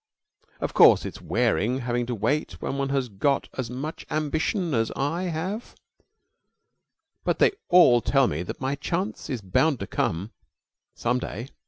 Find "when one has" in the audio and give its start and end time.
2.59-3.07